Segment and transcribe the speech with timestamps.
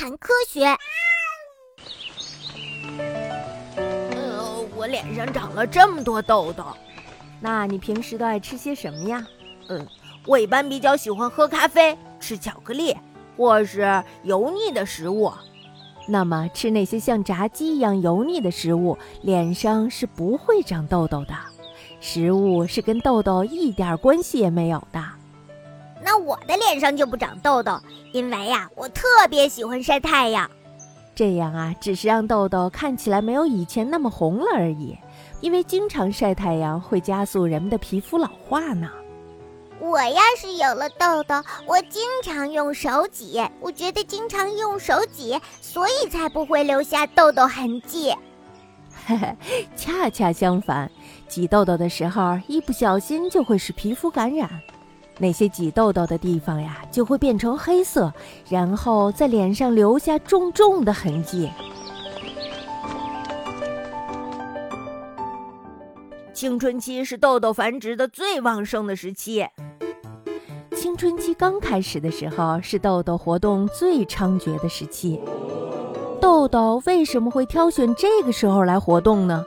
[0.00, 0.64] 谈科学。
[3.76, 6.64] 呃，我脸上长了这么多痘痘，
[7.38, 9.26] 那你平时都爱吃些什么呀？
[9.68, 9.86] 嗯，
[10.24, 12.96] 我一般比较喜欢喝咖啡、吃巧克力，
[13.36, 15.30] 或是油腻的食物。
[16.08, 21.34] 那么吃那些像炸鸡一样油腻的食物，脸上是不会长痘痘的。
[22.00, 25.19] 食物是跟痘痘一点关系也没有的。
[26.20, 27.80] 那我的脸上就不长痘痘，
[28.12, 30.48] 因为呀，我特别喜欢晒太阳。
[31.14, 34.98] 这样啊，只是让痘痘看起来没有以前那么红了而已。
[35.40, 38.90] 因为经常晒太阳会加速人们的皮肤老化呢。
[39.78, 48.14] 我要是有了痘痘，我经常用手挤，我觉得经常用手挤，所以才不会留下痘痘痕迹。
[49.06, 50.90] 嘿嘿，恰恰相反，
[51.26, 54.50] 挤痘痘的时候一不小心就会使皮肤感染，
[55.20, 58.12] 那些挤痘痘的地方呀就会变成黑色，
[58.48, 61.50] 然后在脸上留下重重的痕迹。
[66.32, 69.46] 青春期是痘痘繁殖的最旺盛的时期。
[70.74, 75.20] 青春期刚开始的时候是痘痘活动最猖獗的时期。
[76.18, 79.44] 痘痘为什么会挑选这个时候来活动呢？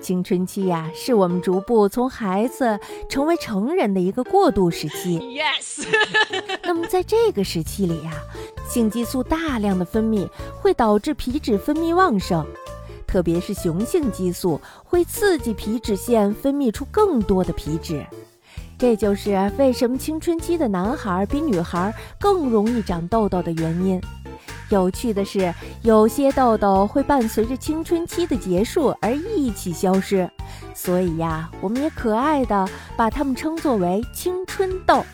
[0.00, 5.18] 青春期呀，是我们逐步从孩子成为成人的一个过渡时期。
[5.18, 5.86] Yes。
[6.64, 8.12] 那么在这个时期里呀，
[8.68, 10.28] 性激素大量的分泌
[10.60, 12.46] 会导致皮脂分泌旺盛，
[13.06, 18.04] 特别是雄性激素会刺激皮脂腺分泌出更多的皮脂。
[18.78, 24.00] 这就是为什么青春期的男孩比女孩更容易长痘痘的原因。
[24.70, 30.28] 有趣的是，有些痘痘会伴随着青春期的结束而一起消失，
[30.74, 35.04] 所以呀，我们也可爱的把它们称作为青春痘。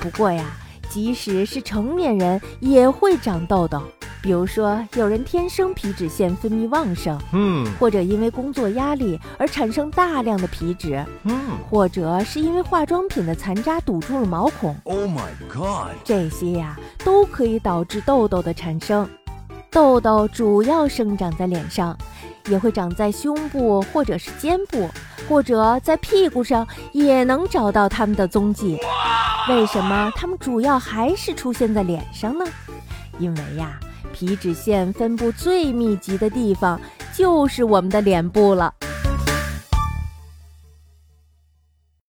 [0.00, 0.44] 不过呀，
[0.88, 3.82] 即使是成年人也会长痘痘。
[4.20, 11.38] 比如说，有人天生皮脂腺分泌旺盛，嗯，或者因为工作压力而产生大量的皮脂，嗯，
[11.70, 19.08] 或者是因为化妆品的残渣堵住了毛孔，Oh my God，这些呀都可以导致痘痘的产生。
[19.70, 21.96] 痘痘主要生长在脸上，
[22.48, 24.90] 也会长在胸部或者是肩部，
[25.28, 28.78] 或者在屁股上也能找到它们的踪迹。
[29.48, 32.44] 为什么它们主要还是出现在脸上呢？
[33.18, 33.78] 因为呀。
[34.12, 36.80] 皮脂腺分布最密集的地方
[37.14, 38.74] 就是我们的脸部了。